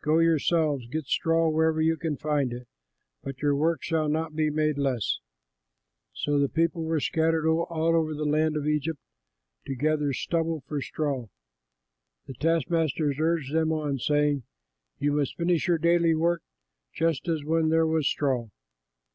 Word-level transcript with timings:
Go 0.00 0.18
yourselves, 0.18 0.86
get 0.86 1.04
straw 1.04 1.50
wherever 1.50 1.78
you 1.78 1.98
can 1.98 2.16
find 2.16 2.54
it; 2.54 2.66
but 3.22 3.42
your 3.42 3.54
work 3.54 3.82
shall 3.82 4.08
not 4.08 4.34
be 4.34 4.48
made 4.48 4.78
less.'" 4.78 5.18
So 6.14 6.38
the 6.38 6.48
people 6.48 6.84
were 6.84 7.00
scattered 7.00 7.46
over 7.46 7.64
all 7.64 7.92
the 7.92 8.24
land 8.24 8.56
of 8.56 8.66
Egypt 8.66 8.98
to 9.66 9.74
gather 9.74 10.14
stubble 10.14 10.62
for 10.66 10.80
straw. 10.80 11.26
The 12.26 12.32
taskmasters 12.32 13.18
urged 13.20 13.52
them 13.54 13.72
on, 13.74 13.98
saying, 13.98 14.44
"You 14.98 15.12
must 15.12 15.36
finish 15.36 15.68
your 15.68 15.76
daily 15.76 16.14
task 16.14 16.40
just 16.94 17.28
as 17.28 17.44
when 17.44 17.68
there 17.68 17.86
was 17.86 18.08
straw." 18.08 18.48